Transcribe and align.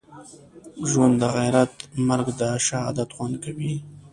ژوند 0.89 1.15
دغیرت 1.25 1.71
مرګ 2.07 2.27
دښهادت 2.39 3.09
خوند 3.15 3.35
کوی 3.43 3.73